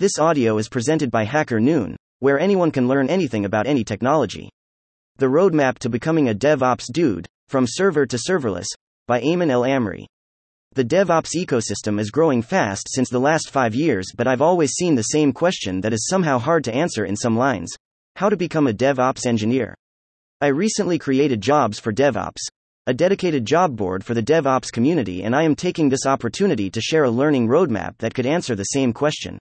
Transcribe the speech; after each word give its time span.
This 0.00 0.18
audio 0.18 0.56
is 0.56 0.70
presented 0.70 1.10
by 1.10 1.24
Hacker 1.24 1.60
Noon, 1.60 1.94
where 2.20 2.40
anyone 2.40 2.70
can 2.70 2.88
learn 2.88 3.10
anything 3.10 3.44
about 3.44 3.66
any 3.66 3.84
technology. 3.84 4.48
The 5.18 5.26
Roadmap 5.26 5.78
to 5.80 5.90
Becoming 5.90 6.30
a 6.30 6.34
DevOps 6.34 6.86
Dude, 6.90 7.26
From 7.48 7.66
Server 7.68 8.06
to 8.06 8.16
Serverless, 8.16 8.68
by 9.06 9.20
Aymen 9.20 9.50
El 9.50 9.60
Amri. 9.60 10.06
The 10.72 10.86
DevOps 10.86 11.36
ecosystem 11.36 12.00
is 12.00 12.10
growing 12.10 12.40
fast 12.40 12.86
since 12.88 13.10
the 13.10 13.18
last 13.18 13.50
five 13.50 13.74
years, 13.74 14.10
but 14.16 14.26
I've 14.26 14.40
always 14.40 14.70
seen 14.70 14.94
the 14.94 15.02
same 15.02 15.34
question 15.34 15.82
that 15.82 15.92
is 15.92 16.06
somehow 16.08 16.38
hard 16.38 16.64
to 16.64 16.74
answer 16.74 17.04
in 17.04 17.14
some 17.14 17.36
lines 17.36 17.70
How 18.16 18.30
to 18.30 18.38
become 18.38 18.68
a 18.68 18.72
DevOps 18.72 19.26
engineer? 19.26 19.74
I 20.40 20.46
recently 20.46 20.98
created 20.98 21.42
Jobs 21.42 21.78
for 21.78 21.92
DevOps, 21.92 22.40
a 22.86 22.94
dedicated 22.94 23.44
job 23.44 23.76
board 23.76 24.02
for 24.02 24.14
the 24.14 24.22
DevOps 24.22 24.72
community, 24.72 25.24
and 25.24 25.36
I 25.36 25.42
am 25.42 25.54
taking 25.54 25.90
this 25.90 26.06
opportunity 26.06 26.70
to 26.70 26.80
share 26.80 27.04
a 27.04 27.10
learning 27.10 27.48
roadmap 27.48 27.98
that 27.98 28.14
could 28.14 28.24
answer 28.24 28.54
the 28.54 28.64
same 28.64 28.94
question. 28.94 29.38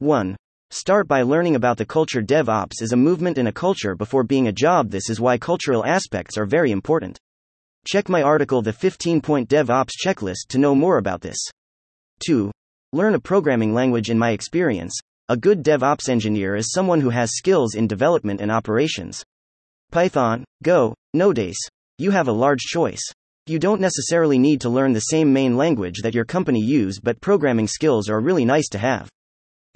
1. 0.00 0.34
Start 0.70 1.06
by 1.06 1.22
learning 1.22 1.54
about 1.54 1.78
the 1.78 1.86
culture. 1.86 2.20
DevOps 2.20 2.82
is 2.82 2.90
a 2.90 2.96
movement 2.96 3.38
and 3.38 3.46
a 3.46 3.52
culture 3.52 3.94
before 3.94 4.24
being 4.24 4.48
a 4.48 4.52
job. 4.52 4.90
This 4.90 5.08
is 5.08 5.20
why 5.20 5.38
cultural 5.38 5.86
aspects 5.86 6.36
are 6.36 6.46
very 6.46 6.72
important. 6.72 7.16
Check 7.86 8.08
my 8.08 8.20
article, 8.20 8.60
The 8.60 8.72
15 8.72 9.20
Point 9.20 9.48
DevOps 9.48 9.92
Checklist, 10.04 10.48
to 10.48 10.58
know 10.58 10.74
more 10.74 10.98
about 10.98 11.20
this. 11.20 11.38
2. 12.26 12.50
Learn 12.92 13.14
a 13.14 13.20
programming 13.20 13.72
language. 13.72 14.10
In 14.10 14.18
my 14.18 14.32
experience, 14.32 14.98
a 15.28 15.36
good 15.36 15.62
DevOps 15.62 16.08
engineer 16.08 16.56
is 16.56 16.72
someone 16.72 17.00
who 17.00 17.10
has 17.10 17.36
skills 17.36 17.76
in 17.76 17.86
development 17.86 18.40
and 18.40 18.50
operations. 18.50 19.22
Python, 19.92 20.42
Go, 20.64 20.92
Node.js. 21.14 21.54
You 21.98 22.10
have 22.10 22.26
a 22.26 22.32
large 22.32 22.62
choice. 22.62 23.02
You 23.46 23.60
don't 23.60 23.80
necessarily 23.80 24.40
need 24.40 24.60
to 24.62 24.70
learn 24.70 24.92
the 24.92 25.00
same 25.12 25.32
main 25.32 25.56
language 25.56 26.02
that 26.02 26.14
your 26.14 26.24
company 26.24 26.60
use, 26.60 26.98
but 26.98 27.20
programming 27.20 27.68
skills 27.68 28.10
are 28.10 28.20
really 28.20 28.44
nice 28.44 28.68
to 28.70 28.78
have. 28.78 29.08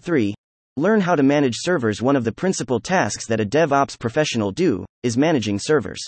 3. 0.00 0.34
Learn 0.76 1.00
how 1.00 1.16
to 1.16 1.22
manage 1.22 1.54
servers. 1.56 2.00
One 2.00 2.16
of 2.16 2.24
the 2.24 2.32
principal 2.32 2.80
tasks 2.80 3.26
that 3.26 3.40
a 3.40 3.44
DevOps 3.44 3.98
professional 3.98 4.52
do 4.52 4.86
is 5.02 5.16
managing 5.16 5.58
servers. 5.58 6.00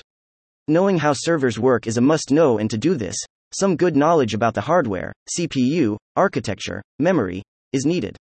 Knowing 0.69 0.99
how 0.99 1.13
servers 1.13 1.59
work 1.59 1.87
is 1.87 1.97
a 1.97 2.01
must 2.01 2.31
know, 2.31 2.59
and 2.59 2.71
to 2.71 2.79
do 2.79 2.95
this, 2.95 3.17
some 3.53 3.77
good 3.77 3.97
knowledge 3.97 4.33
about 4.33 4.55
the 4.55 4.61
hardware, 4.61 5.13
CPU, 5.37 5.97
architecture, 6.15 6.81
memory, 7.01 7.43
is 7.73 7.85
needed. 7.85 8.17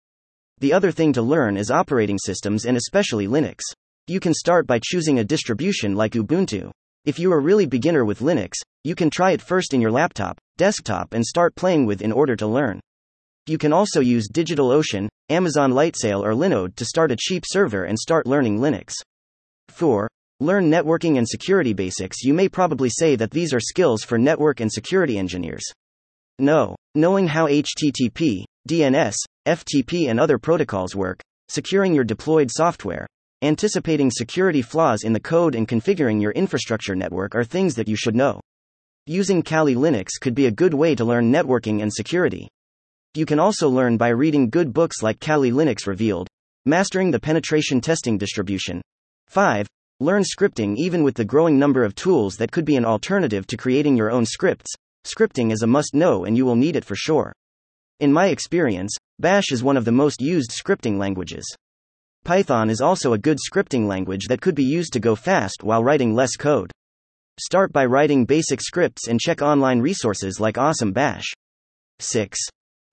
The 0.60 0.72
other 0.72 0.92
thing 0.92 1.14
to 1.14 1.22
learn 1.22 1.58
is 1.58 1.72
operating 1.72 2.20
systems 2.20 2.66
and 2.66 2.78
especially 2.78 3.28
Linux. 3.28 3.62
You 4.08 4.20
can 4.20 4.36
start 4.36 4.68
by 4.68 4.80
choosing 4.84 5.18
a 5.18 5.24
distribution 5.24 5.96
like 5.96 6.14
Ubuntu. 6.14 6.70
If 7.06 7.18
you 7.18 7.32
are 7.34 7.42
really 7.42 7.66
beginner 7.66 8.06
with 8.06 8.20
Linux, 8.20 8.54
you 8.84 8.94
can 8.94 9.10
try 9.10 9.32
it 9.32 9.42
first 9.42 9.74
in 9.74 9.82
your 9.82 9.92
laptop, 9.92 10.38
desktop 10.58 11.14
and 11.14 11.26
start 11.26 11.56
playing 11.56 11.88
with 11.88 12.04
in 12.04 12.12
order 12.12 12.36
to 12.36 12.46
learn. 12.46 12.80
You 13.48 13.58
can 13.58 13.74
also 13.74 14.00
use 14.00 14.30
DigitalOcean, 14.32 15.08
Amazon 15.30 15.72
Lightsail, 15.72 16.24
or 16.24 16.34
Linode 16.34 16.76
to 16.76 16.86
start 16.86 17.12
a 17.12 17.16
cheap 17.20 17.44
server 17.48 17.86
and 17.86 17.98
start 17.98 18.28
learning 18.28 18.60
Linux. 18.60 18.94
4. 19.70 20.08
Learn 20.40 20.70
networking 20.70 21.18
and 21.18 21.28
security 21.28 21.74
basics. 21.74 22.24
You 22.24 22.36
may 22.36 22.48
probably 22.48 22.92
say 22.92 23.16
that 23.16 23.32
these 23.32 23.52
are 23.52 23.60
skills 23.60 24.04
for 24.04 24.20
network 24.20 24.60
and 24.60 24.72
security 24.72 25.18
engineers. 25.18 25.64
No. 26.38 26.76
Knowing 26.94 27.28
how 27.28 27.48
HTTP, 27.48 28.44
DNS, 28.70 29.16
FTP, 29.48 30.10
and 30.10 30.20
other 30.20 30.38
protocols 30.38 30.96
work, 30.96 31.20
securing 31.50 31.96
your 31.96 32.04
deployed 32.04 32.52
software, 32.52 33.08
anticipating 33.42 34.12
security 34.12 34.62
flaws 34.62 35.04
in 35.04 35.14
the 35.14 35.20
code, 35.20 35.56
and 35.56 35.68
configuring 35.68 36.22
your 36.22 36.34
infrastructure 36.34 36.96
network 36.96 37.34
are 37.34 37.44
things 37.44 37.74
that 37.74 37.88
you 37.88 37.96
should 37.96 38.16
know. 38.16 38.40
Using 39.08 39.42
Kali 39.42 39.74
Linux 39.74 40.10
could 40.22 40.36
be 40.36 40.46
a 40.46 40.52
good 40.52 40.76
way 40.76 40.94
to 40.94 41.06
learn 41.06 41.32
networking 41.32 41.82
and 41.82 41.92
security. 41.92 42.48
You 43.16 43.26
can 43.26 43.40
also 43.40 43.70
learn 43.70 43.96
by 43.96 44.10
reading 44.10 44.50
good 44.50 44.74
books 44.74 45.02
like 45.02 45.22
Kali 45.22 45.50
Linux 45.50 45.88
Revealed, 45.88 46.28
Mastering 46.66 47.12
the 47.12 47.20
Penetration 47.20 47.80
Testing 47.80 48.18
Distribution. 48.18 48.82
5. 49.30 49.66
Learn 50.02 50.22
scripting 50.22 50.76
even 50.76 51.02
with 51.02 51.16
the 51.16 51.24
growing 51.24 51.58
number 51.58 51.86
of 51.86 51.96
tools 51.96 52.36
that 52.36 52.52
could 52.52 52.66
be 52.66 52.76
an 52.76 52.84
alternative 52.84 53.48
to 53.48 53.56
creating 53.56 53.96
your 53.96 54.12
own 54.12 54.26
scripts. 54.26 54.70
Scripting 55.06 55.54
is 55.54 55.62
a 55.62 55.68
must 55.68 55.94
know 55.94 56.26
and 56.26 56.36
you 56.36 56.46
will 56.46 56.58
need 56.58 56.76
it 56.76 56.84
for 56.84 56.98
sure. 56.98 57.32
In 58.02 58.12
my 58.12 58.28
experience, 58.28 58.94
Bash 59.18 59.50
is 59.50 59.64
one 59.64 59.78
of 59.78 59.86
the 59.86 59.94
most 59.94 60.20
used 60.20 60.52
scripting 60.52 60.98
languages. 60.98 61.46
Python 62.26 62.70
is 62.70 62.82
also 62.82 63.14
a 63.14 63.18
good 63.18 63.38
scripting 63.38 63.88
language 63.88 64.26
that 64.28 64.42
could 64.42 64.56
be 64.56 64.66
used 64.66 64.92
to 64.92 65.00
go 65.00 65.16
fast 65.16 65.64
while 65.64 65.86
writing 65.86 66.14
less 66.14 66.36
code. 66.36 66.70
Start 67.40 67.72
by 67.72 67.86
writing 67.86 68.26
basic 68.26 68.60
scripts 68.60 69.08
and 69.08 69.22
check 69.22 69.42
online 69.42 69.80
resources 69.80 70.42
like 70.42 70.58
Awesome 70.58 70.92
Bash. 70.92 71.32
6. 72.00 72.38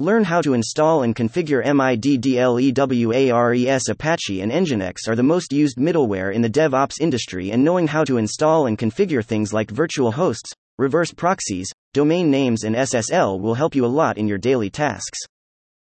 Learn 0.02 0.24
how 0.24 0.42
to 0.42 0.54
install 0.54 1.04
and 1.04 1.14
configure 1.14 1.64
MIDDLEWARES 1.64 3.88
Apache 3.88 4.40
and 4.40 4.50
Nginx 4.50 5.06
are 5.06 5.14
the 5.14 5.22
most 5.22 5.52
used 5.52 5.76
middleware 5.76 6.34
in 6.34 6.42
the 6.42 6.50
DevOps 6.50 7.00
industry, 7.00 7.52
and 7.52 7.62
knowing 7.62 7.86
how 7.86 8.02
to 8.02 8.16
install 8.16 8.66
and 8.66 8.76
configure 8.76 9.24
things 9.24 9.52
like 9.52 9.70
virtual 9.70 10.10
hosts, 10.10 10.52
reverse 10.76 11.12
proxies, 11.12 11.70
domain 11.94 12.32
names, 12.32 12.64
and 12.64 12.74
SSL 12.74 13.38
will 13.38 13.54
help 13.54 13.76
you 13.76 13.84
a 13.84 13.86
lot 13.86 14.18
in 14.18 14.26
your 14.26 14.38
daily 14.38 14.68
tasks. 14.68 15.20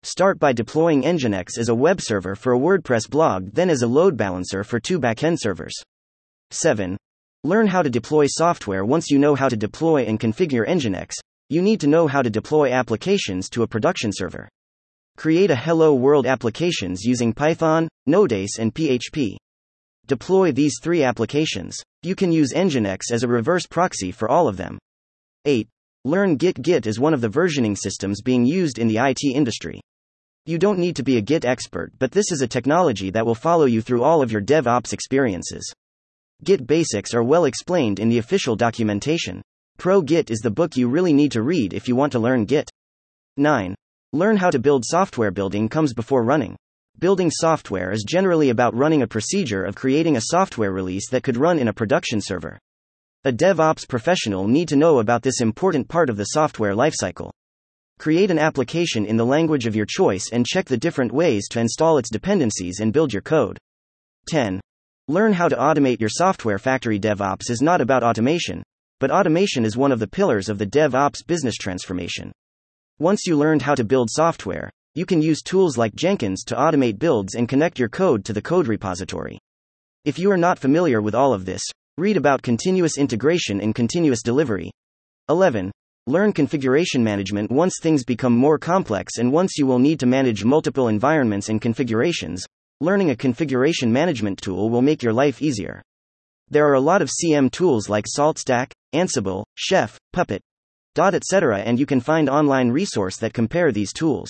Start 0.03 0.37
by 0.37 0.53
deploying 0.53 1.01
Nginx 1.01 1.57
as 1.57 1.69
a 1.69 1.75
web 1.75 1.99
server 1.99 2.35
for 2.35 2.53
a 2.53 2.59
WordPress 2.59 3.09
blog, 3.09 3.49
then 3.53 3.71
as 3.71 3.81
a 3.81 3.87
load 3.87 4.15
balancer 4.15 4.63
for 4.63 4.79
two 4.79 4.99
backend 4.99 5.39
servers. 5.39 5.73
7. 6.51 6.97
Learn 7.43 7.65
how 7.65 7.81
to 7.81 7.89
deploy 7.89 8.27
software 8.29 8.85
once 8.85 9.09
you 9.09 9.17
know 9.17 9.33
how 9.33 9.49
to 9.49 9.57
deploy 9.57 10.03
and 10.03 10.19
configure 10.19 10.67
Nginx, 10.67 11.13
you 11.53 11.61
need 11.61 11.79
to 11.81 11.87
know 11.87 12.07
how 12.07 12.23
to 12.23 12.31
deploy 12.31 12.71
applications 12.71 13.47
to 13.47 13.61
a 13.61 13.67
production 13.67 14.09
server. 14.11 14.49
Create 15.17 15.51
a 15.51 15.55
Hello 15.55 15.93
World 15.93 16.25
applications 16.25 17.03
using 17.03 17.31
Python, 17.31 17.87
Node.js, 18.07 18.57
and 18.57 18.73
PHP. 18.73 19.35
Deploy 20.07 20.51
these 20.51 20.79
three 20.81 21.03
applications. 21.03 21.77
You 22.01 22.15
can 22.15 22.31
use 22.31 22.53
Nginx 22.53 23.11
as 23.11 23.21
a 23.21 23.27
reverse 23.27 23.67
proxy 23.67 24.11
for 24.11 24.27
all 24.27 24.47
of 24.47 24.57
them. 24.57 24.79
8. 25.45 25.67
Learn 26.05 26.37
Git. 26.37 26.59
Git 26.59 26.87
is 26.87 26.99
one 26.99 27.13
of 27.13 27.21
the 27.21 27.29
versioning 27.29 27.77
systems 27.77 28.23
being 28.23 28.45
used 28.45 28.79
in 28.79 28.87
the 28.87 28.97
IT 28.97 29.23
industry. 29.23 29.79
You 30.47 30.57
don't 30.57 30.79
need 30.79 30.95
to 30.95 31.03
be 31.03 31.17
a 31.17 31.21
Git 31.21 31.45
expert, 31.45 31.91
but 31.99 32.11
this 32.11 32.31
is 32.31 32.41
a 32.41 32.47
technology 32.47 33.11
that 33.11 33.27
will 33.27 33.35
follow 33.35 33.65
you 33.65 33.81
through 33.83 34.01
all 34.01 34.23
of 34.23 34.31
your 34.31 34.41
DevOps 34.41 34.91
experiences. 34.91 35.71
Git 36.43 36.65
basics 36.65 37.13
are 37.13 37.23
well 37.23 37.45
explained 37.45 37.99
in 37.99 38.09
the 38.09 38.17
official 38.17 38.55
documentation. 38.55 39.43
Pro 39.77 40.01
Git 40.01 40.31
is 40.31 40.39
the 40.39 40.51
book 40.51 40.77
you 40.77 40.87
really 40.87 41.13
need 41.13 41.31
to 41.33 41.41
read 41.41 41.73
if 41.73 41.87
you 41.87 41.95
want 41.95 42.11
to 42.13 42.19
learn 42.19 42.45
Git. 42.45 42.69
9. 43.37 43.75
Learn 44.13 44.37
how 44.37 44.49
to 44.49 44.59
build 44.59 44.85
software. 44.85 45.31
Building 45.31 45.67
comes 45.67 45.93
before 45.93 46.23
running. 46.23 46.55
Building 46.99 47.29
software 47.29 47.91
is 47.91 48.05
generally 48.07 48.49
about 48.49 48.75
running 48.75 49.01
a 49.01 49.07
procedure 49.07 49.63
of 49.63 49.75
creating 49.75 50.15
a 50.15 50.29
software 50.29 50.71
release 50.71 51.09
that 51.09 51.23
could 51.23 51.35
run 51.35 51.59
in 51.59 51.67
a 51.67 51.73
production 51.73 52.21
server. 52.21 52.57
A 53.25 53.31
DevOps 53.31 53.87
professional 53.87 54.47
need 54.47 54.69
to 54.69 54.75
know 54.75 54.99
about 54.99 55.21
this 55.21 55.41
important 55.41 55.89
part 55.89 56.09
of 56.09 56.17
the 56.17 56.25
software 56.25 56.75
lifecycle. 56.75 57.31
Create 57.99 58.31
an 58.31 58.39
application 58.39 59.05
in 59.05 59.17
the 59.17 59.25
language 59.25 59.65
of 59.65 59.75
your 59.75 59.85
choice 59.85 60.29
and 60.31 60.45
check 60.45 60.65
the 60.65 60.77
different 60.77 61.11
ways 61.11 61.47
to 61.49 61.59
install 61.59 61.97
its 61.97 62.11
dependencies 62.11 62.79
and 62.79 62.93
build 62.93 63.11
your 63.11 63.21
code. 63.21 63.57
10. 64.29 64.61
Learn 65.09 65.33
how 65.33 65.49
to 65.49 65.57
automate 65.57 65.99
your 65.99 66.09
software 66.09 66.59
factory. 66.59 66.99
DevOps 66.99 67.49
is 67.49 67.61
not 67.61 67.81
about 67.81 68.03
automation, 68.03 68.63
but 69.03 69.11
automation 69.11 69.65
is 69.65 69.75
one 69.75 69.91
of 69.91 69.99
the 69.99 70.07
pillars 70.07 70.47
of 70.47 70.57
the 70.57 70.65
DevOps 70.65 71.27
business 71.27 71.55
transformation. 71.55 72.31
Once 72.99 73.27
you 73.27 73.35
learned 73.35 73.61
how 73.61 73.75
to 73.75 73.83
build 73.83 74.07
software, 74.09 74.71
you 74.95 75.05
can 75.05 75.21
use 75.21 75.41
tools 75.41 75.77
like 75.77 75.93
Jenkins 75.93 76.45
to 76.45 76.55
automate 76.55 76.99
builds 76.99 77.35
and 77.35 77.49
connect 77.49 77.77
your 77.77 77.89
code 77.89 78.23
to 78.23 78.31
the 78.31 78.41
code 78.41 78.65
repository. 78.65 79.37
If 80.05 80.17
you 80.17 80.31
are 80.31 80.37
not 80.37 80.57
familiar 80.57 81.01
with 81.01 81.15
all 81.15 81.33
of 81.33 81.43
this, 81.43 81.61
read 81.97 82.15
about 82.15 82.43
continuous 82.43 82.97
integration 82.97 83.59
and 83.59 83.75
continuous 83.75 84.23
delivery. 84.23 84.71
11. 85.27 85.69
Learn 86.07 86.31
configuration 86.31 87.03
management 87.03 87.51
once 87.51 87.79
things 87.81 88.05
become 88.05 88.31
more 88.31 88.57
complex 88.57 89.17
and 89.17 89.33
once 89.33 89.57
you 89.57 89.65
will 89.65 89.79
need 89.79 89.99
to 89.99 90.05
manage 90.05 90.45
multiple 90.45 90.87
environments 90.87 91.49
and 91.49 91.59
configurations. 91.61 92.45
Learning 92.79 93.09
a 93.09 93.17
configuration 93.17 93.91
management 93.91 94.41
tool 94.41 94.69
will 94.69 94.81
make 94.81 95.03
your 95.03 95.11
life 95.11 95.41
easier. 95.41 95.81
There 96.49 96.69
are 96.69 96.75
a 96.75 96.79
lot 96.79 97.01
of 97.01 97.09
CM 97.09 97.51
tools 97.51 97.89
like 97.89 98.05
SaltStack, 98.05 98.71
Ansible, 98.93 99.43
Chef, 99.55 99.97
Puppet, 100.11 100.41
Dot, 100.95 101.15
etc., 101.15 101.59
and 101.59 101.79
you 101.79 101.85
can 101.85 101.99
find 101.99 102.29
online 102.29 102.69
resource 102.69 103.17
that 103.17 103.33
compare 103.33 103.71
these 103.71 103.91
tools. 103.91 104.29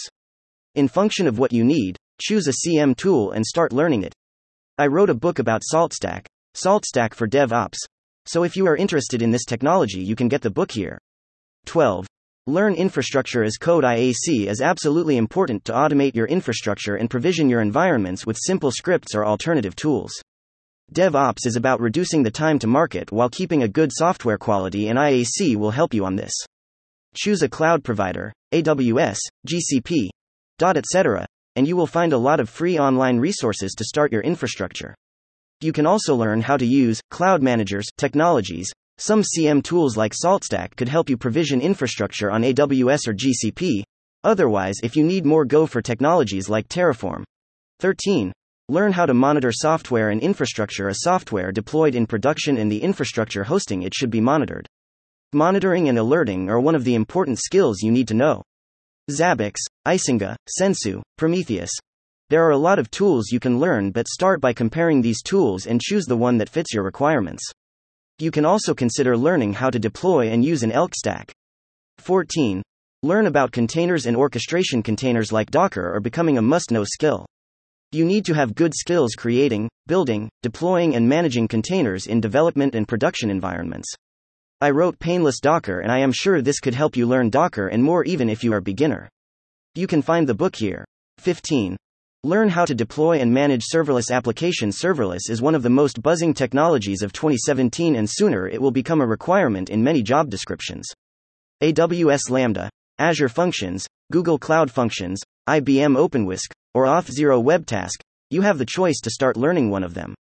In 0.76 0.88
function 0.88 1.28
of 1.28 1.38
what 1.38 1.52
you 1.52 1.64
need, 1.64 1.98
choose 2.22 2.48
a 2.48 2.68
CM 2.68 2.96
tool 2.96 3.32
and 3.32 3.46
start 3.46 3.74
learning 3.74 4.04
it. 4.04 4.14
I 4.78 4.88
wrote 4.88 5.10
a 5.10 5.14
book 5.14 5.40
about 5.40 5.62
SaltStack, 5.72 6.26
SaltStack 6.56 7.14
for 7.14 7.28
DevOps. 7.28 7.78
So 8.26 8.44
if 8.44 8.56
you 8.56 8.66
are 8.68 8.78
interested 8.78 9.22
in 9.22 9.32
this 9.32 9.46
technology, 9.46 10.02
you 10.02 10.16
can 10.16 10.30
get 10.30 10.42
the 10.42 10.50
book 10.50 10.72
here. 10.72 10.98
12. 11.66 12.08
Learn 12.48 12.74
infrastructure 12.74 13.44
as 13.44 13.58
code. 13.58 13.84
IAC 13.84 14.48
is 14.48 14.62
absolutely 14.62 15.18
important 15.18 15.64
to 15.66 15.74
automate 15.74 16.16
your 16.16 16.28
infrastructure 16.28 16.96
and 16.96 17.10
provision 17.10 17.50
your 17.50 17.62
environments 17.62 18.26
with 18.26 18.38
simple 18.40 18.72
scripts 18.72 19.14
or 19.14 19.26
alternative 19.26 19.76
tools. 19.76 20.14
DevOps 20.94 21.48
is 21.48 21.56
about 21.56 21.82
reducing 21.82 22.22
the 22.22 22.30
time 22.30 22.60
to 22.60 22.68
market 22.68 23.12
while 23.12 23.28
keeping 23.28 23.64
a 23.64 23.68
good 23.68 23.90
software 23.92 24.38
quality, 24.38 24.90
and 24.90 25.00
IAC 25.00 25.56
will 25.56 25.72
help 25.72 25.92
you 25.92 26.06
on 26.06 26.16
this. 26.16 26.34
Choose 27.16 27.42
a 27.42 27.50
cloud 27.50 27.84
provider, 27.84 28.32
AWS, 28.54 29.18
GCP, 29.48 30.10
etc., 30.62 31.26
and 31.56 31.68
you 31.68 31.76
will 31.76 31.88
find 31.88 32.14
a 32.14 32.18
lot 32.18 32.40
of 32.40 32.48
free 32.48 32.78
online 32.78 33.18
resources 33.18 33.74
to 33.74 33.84
start 33.84 34.12
your 34.12 34.22
infrastructure. 34.22 34.94
You 35.62 35.74
can 35.74 35.88
also 35.88 36.16
learn 36.16 36.42
how 36.42 36.58
to 36.58 36.66
use 36.66 37.02
cloud 37.10 37.42
managers 37.42 37.88
technologies. 37.98 38.72
Some 39.00 39.24
CM 39.24 39.64
tools 39.64 39.98
like 39.98 40.14
SaltStack 40.14 40.76
could 40.76 40.90
help 40.90 41.10
you 41.10 41.18
provision 41.18 41.60
infrastructure 41.60 42.30
on 42.30 42.44
AWS 42.44 43.08
or 43.08 43.16
GCP. 43.16 43.82
Otherwise, 44.24 44.76
if 44.84 44.96
you 44.96 45.04
need 45.04 45.26
more 45.26 45.44
Go 45.44 45.66
for 45.66 45.82
technologies 45.82 46.50
like 46.50 46.70
Terraform. 46.70 47.24
13. 47.80 48.32
Learn 48.70 48.94
how 48.94 49.06
to 49.06 49.14
monitor 49.14 49.52
software 49.52 50.10
and 50.10 50.22
infrastructure. 50.22 50.88
A 50.88 50.96
software 51.00 51.52
deployed 51.52 51.96
in 51.96 52.08
production 52.08 52.58
and 52.58 52.72
the 52.72 52.82
infrastructure 52.82 53.44
hosting 53.44 53.84
it 53.84 53.94
should 53.94 54.10
be 54.10 54.22
monitored. 54.22 54.68
Monitoring 55.34 55.90
and 55.90 55.98
alerting 55.98 56.50
are 56.50 56.62
one 56.62 56.74
of 56.74 56.86
the 56.86 56.96
important 56.96 57.40
skills 57.40 57.82
you 57.82 57.92
need 57.92 58.08
to 58.08 58.14
know. 58.14 58.42
Zabbix, 59.12 59.56
Icinga, 59.86 60.38
Sensu, 60.48 61.02
Prometheus. 61.18 61.72
There 62.30 62.46
are 62.46 62.52
a 62.52 62.58
lot 62.58 62.80
of 62.80 62.90
tools 62.90 63.32
you 63.34 63.40
can 63.42 63.60
learn, 63.60 63.92
but 63.92 64.08
start 64.08 64.40
by 64.40 64.54
comparing 64.54 65.02
these 65.02 65.22
tools 65.22 65.66
and 65.66 65.82
choose 65.82 66.06
the 66.06 66.16
one 66.16 66.38
that 66.38 66.50
fits 66.50 66.74
your 66.74 66.84
requirements. 66.84 67.44
You 68.18 68.32
can 68.32 68.46
also 68.46 68.74
consider 68.74 69.18
learning 69.18 69.54
how 69.54 69.72
to 69.72 69.80
deploy 69.80 70.30
and 70.30 70.46
use 70.46 70.64
an 70.64 70.72
ELK 70.72 70.96
stack. 70.96 71.34
14. 71.98 72.62
Learn 73.02 73.28
about 73.28 73.52
containers 73.52 74.06
and 74.06 74.16
orchestration. 74.16 74.82
Containers 74.82 75.34
like 75.34 75.52
Docker 75.52 75.94
are 75.94 76.00
becoming 76.00 76.38
a 76.38 76.42
must 76.42 76.72
know 76.72 76.86
skill. 76.86 77.26
You 77.94 78.06
need 78.06 78.26
to 78.26 78.34
have 78.34 78.56
good 78.56 78.74
skills 78.74 79.14
creating, 79.14 79.70
building, 79.86 80.28
deploying, 80.42 80.96
and 80.96 81.08
managing 81.08 81.48
containers 81.48 82.08
in 82.08 82.20
development 82.20 82.74
and 82.74 82.88
production 82.88 83.30
environments. 83.30 83.88
I 84.62 84.72
wrote 84.72 84.98
Painless 84.98 85.40
Docker, 85.40 85.82
and 85.82 85.92
I 85.92 86.00
am 86.00 86.12
sure 86.12 86.42
this 86.42 86.60
could 86.60 86.74
help 86.74 86.98
you 86.98 87.06
learn 87.06 87.30
Docker 87.30 87.68
and 87.68 87.84
more 87.84 88.04
even 88.06 88.30
if 88.30 88.44
you 88.44 88.52
are 88.52 88.62
beginner. 88.62 89.10
You 89.76 89.86
can 89.86 90.02
find 90.02 90.26
the 90.26 90.34
book 90.34 90.56
here. 90.56 90.84
15. 91.20 91.78
Learn 92.24 92.50
how 92.50 92.66
to 92.66 92.74
deploy 92.74 93.20
and 93.20 93.32
manage 93.32 93.66
serverless 93.72 94.10
applications. 94.10 94.80
Serverless 94.80 95.30
is 95.30 95.44
one 95.44 95.54
of 95.54 95.62
the 95.62 95.70
most 95.70 96.02
buzzing 96.02 96.34
technologies 96.34 97.04
of 97.04 97.14
2017, 97.14 97.96
and 97.96 98.10
sooner 98.10 98.48
it 98.48 98.60
will 98.60 98.72
become 98.72 99.02
a 99.02 99.06
requirement 99.06 99.70
in 99.70 99.84
many 99.84 100.02
job 100.02 100.32
descriptions. 100.32 100.88
AWS 101.62 102.32
Lambda, 102.32 102.72
Azure 102.98 103.30
Functions, 103.30 103.86
Google 104.12 104.40
Cloud 104.40 104.72
Functions, 104.72 105.22
IBM 105.48 105.96
OpenWhisk, 105.96 106.54
or 106.74 106.86
Auth0 106.86 107.44
WebTask, 107.44 108.00
you 108.30 108.42
have 108.42 108.58
the 108.58 108.66
choice 108.66 109.00
to 109.02 109.12
start 109.12 109.38
learning 109.38 109.70
one 109.70 109.84
of 109.84 109.94
them. 109.94 110.16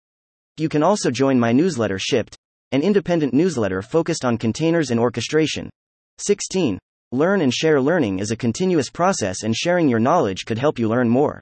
You 0.56 0.68
can 0.68 0.82
also 0.82 1.10
join 1.10 1.38
my 1.38 1.52
newsletter 1.52 1.98
Shipped, 1.98 2.36
an 2.72 2.82
independent 2.82 3.34
newsletter 3.34 3.82
focused 3.82 4.24
on 4.24 4.38
containers 4.38 4.90
and 4.90 5.00
orchestration. 5.00 5.70
16. 6.18 6.78
Learn 7.12 7.40
and 7.40 7.52
share 7.52 7.80
learning 7.80 8.18
is 8.18 8.30
a 8.30 8.36
continuous 8.36 8.90
process, 8.90 9.42
and 9.42 9.56
sharing 9.56 9.88
your 9.88 9.98
knowledge 9.98 10.44
could 10.44 10.58
help 10.58 10.78
you 10.78 10.88
learn 10.88 11.08
more. 11.08 11.40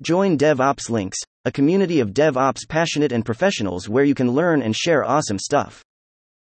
Join 0.00 0.38
DevOps 0.38 0.90
Links, 0.90 1.18
a 1.44 1.52
community 1.52 2.00
of 2.00 2.10
DevOps 2.10 2.68
passionate 2.68 3.12
and 3.12 3.24
professionals 3.24 3.88
where 3.88 4.04
you 4.04 4.14
can 4.14 4.30
learn 4.30 4.62
and 4.62 4.74
share 4.76 5.04
awesome 5.04 5.38
stuff. 5.38 5.82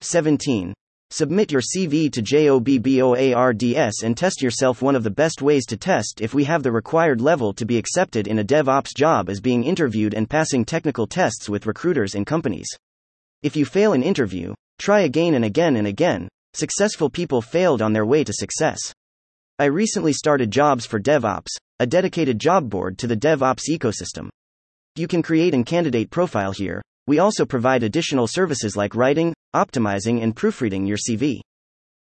17. 0.01 0.73
Submit 1.11 1.51
your 1.51 1.61
CV 1.61 2.11
to 2.11 2.21
JOBBOARDS 2.21 4.03
and 4.03 4.17
test 4.17 4.41
yourself. 4.41 4.81
One 4.81 4.95
of 4.95 5.03
the 5.03 5.11
best 5.11 5.41
ways 5.41 5.65
to 5.67 5.77
test 5.77 6.19
if 6.19 6.33
we 6.33 6.43
have 6.45 6.63
the 6.63 6.71
required 6.71 7.21
level 7.21 7.53
to 7.53 7.65
be 7.65 7.77
accepted 7.77 8.27
in 8.27 8.39
a 8.39 8.43
DevOps 8.43 8.93
job 8.93 9.29
is 9.29 9.39
being 9.39 9.63
interviewed 9.63 10.13
and 10.15 10.29
passing 10.29 10.65
technical 10.65 11.05
tests 11.05 11.47
with 11.47 11.67
recruiters 11.67 12.15
and 12.15 12.25
companies. 12.25 12.67
If 13.43 13.55
you 13.55 13.65
fail 13.65 13.93
an 13.93 14.01
interview, 14.01 14.55
try 14.79 15.01
again 15.01 15.35
and 15.35 15.45
again 15.45 15.75
and 15.75 15.87
again. 15.87 16.27
Successful 16.53 17.09
people 17.09 17.41
failed 17.41 17.81
on 17.81 17.93
their 17.93 18.05
way 18.05 18.23
to 18.23 18.33
success. 18.33 18.79
I 19.59 19.65
recently 19.65 20.11
started 20.11 20.51
Jobs 20.51 20.85
for 20.85 20.99
DevOps, 20.99 21.55
a 21.79 21.85
dedicated 21.85 22.39
job 22.39 22.69
board 22.69 22.97
to 22.97 23.07
the 23.07 23.15
DevOps 23.15 23.69
ecosystem. 23.69 24.29
You 24.95 25.07
can 25.07 25.21
create 25.21 25.53
an 25.53 25.65
candidate 25.65 26.09
profile 26.09 26.51
here, 26.51 26.81
we 27.07 27.19
also 27.19 27.45
provide 27.45 27.83
additional 27.83 28.27
services 28.27 28.75
like 28.75 28.95
writing, 28.95 29.33
optimizing, 29.55 30.23
and 30.23 30.35
proofreading 30.35 30.85
your 30.85 30.97
CV. 30.97 31.39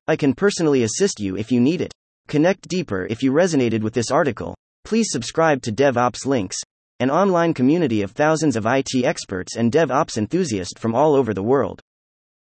I 0.06 0.16
can 0.16 0.34
personally 0.34 0.82
assist 0.82 1.20
you 1.20 1.36
if 1.36 1.52
you 1.52 1.60
need 1.60 1.80
it. 1.80 1.92
Connect 2.28 2.68
deeper 2.68 3.06
if 3.08 3.22
you 3.22 3.32
resonated 3.32 3.82
with 3.82 3.94
this 3.94 4.10
article. 4.10 4.54
Please 4.84 5.08
subscribe 5.10 5.62
to 5.62 5.72
DevOps 5.72 6.26
Links, 6.26 6.56
an 7.00 7.10
online 7.10 7.54
community 7.54 8.02
of 8.02 8.10
thousands 8.10 8.56
of 8.56 8.66
IT 8.66 9.04
experts 9.04 9.56
and 9.56 9.70
DevOps 9.70 10.18
enthusiasts 10.18 10.78
from 10.78 10.94
all 10.94 11.14
over 11.14 11.32
the 11.32 11.42
world. 11.42 11.80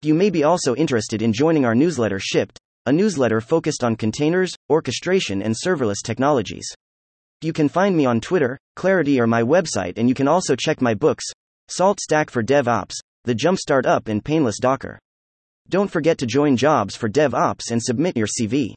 You 0.03 0.15
may 0.15 0.31
be 0.31 0.45
also 0.45 0.77
interested 0.77 1.23
in 1.23 1.33
joining 1.33 1.65
our 1.65 1.75
newsletter 1.75 2.21
Shipped, 2.21 2.59
a 2.87 2.93
newsletter 2.93 3.41
focused 3.41 3.83
on 3.83 3.97
containers, 3.97 4.55
orchestration, 4.69 5.43
and 5.43 5.55
serverless 5.55 6.03
technologies. 6.05 6.67
You 7.41 7.53
can 7.53 7.69
find 7.69 7.97
me 7.97 8.05
on 8.05 8.21
Twitter, 8.21 8.59
Clarity, 8.77 9.21
or 9.21 9.27
my 9.27 9.43
website, 9.43 9.95
and 9.97 10.09
you 10.09 10.15
can 10.15 10.29
also 10.29 10.55
check 10.55 10.83
my 10.83 10.95
books, 10.95 11.25
Salt 11.69 11.99
Stack 11.99 12.29
for 12.29 12.43
DevOps, 12.43 12.95
the 13.25 13.35
Jumpstart 13.35 13.87
Up 13.87 14.09
and 14.09 14.23
Painless 14.23 14.59
Docker. 14.59 14.99
Don't 15.71 15.91
forget 15.91 16.19
to 16.19 16.27
join 16.27 16.59
Jobs 16.59 16.95
for 16.95 17.09
DevOps 17.09 17.71
and 17.71 17.83
submit 17.83 18.17
your 18.17 18.27
CV. 18.27 18.75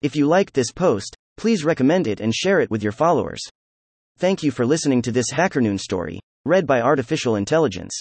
If 0.00 0.16
you 0.16 0.26
liked 0.26 0.54
this 0.54 0.72
post, 0.72 1.14
please 1.36 1.64
recommend 1.64 2.06
it 2.06 2.20
and 2.20 2.34
share 2.34 2.60
it 2.60 2.70
with 2.70 2.82
your 2.82 2.92
followers. 2.92 3.42
Thank 4.18 4.42
you 4.42 4.50
for 4.50 4.64
listening 4.64 5.02
to 5.02 5.12
this 5.12 5.32
HackerNoon 5.32 5.78
story, 5.78 6.18
read 6.46 6.66
by 6.66 6.80
Artificial 6.80 7.36
Intelligence. 7.36 8.00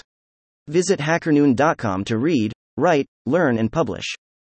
Visit 0.67 0.99
hackerNoon.com 0.99 2.05
to 2.05 2.17
read, 2.17 2.53
write, 2.77 3.05
learn, 3.25 3.57
and 3.57 3.71
publish. 3.71 4.05